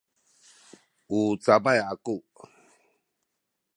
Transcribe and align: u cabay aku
u 1.17 1.21
cabay 1.43 1.79
aku 1.91 2.15